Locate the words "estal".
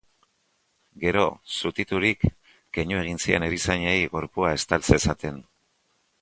4.61-4.89